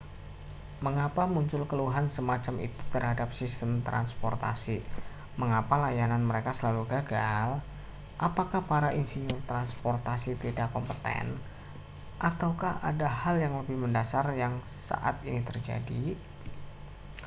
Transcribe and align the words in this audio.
mengapa 0.85 1.23
muncul 1.35 1.61
keluhan 1.71 2.05
semacam 2.15 2.55
itu 2.67 2.79
terhadap 2.93 3.29
sistem 3.39 3.71
transportasi 3.87 4.75
mengapa 5.41 5.75
layanan 5.85 6.23
mereka 6.29 6.51
selalu 6.59 6.83
gagal 6.93 7.47
apakah 8.27 8.61
para 8.71 8.89
insinyur 8.99 9.37
transportasi 9.49 10.31
tidak 10.43 10.67
kompeten 10.75 11.27
ataukah 12.29 12.73
ada 12.91 13.05
hal 13.21 13.35
yang 13.43 13.53
lebih 13.61 13.77
mendasar 13.83 14.25
yang 14.43 14.53
saat 14.89 15.15
ini 15.29 15.41
terjadi 15.49 16.03